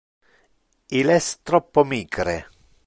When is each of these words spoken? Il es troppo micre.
Il 1.01 1.13
es 1.17 1.29
troppo 1.51 1.87
micre. 1.95 2.39